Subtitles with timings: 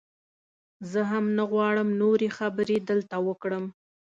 [0.91, 3.65] زه هم نه غواړم نورې خبرې دلته وکړم.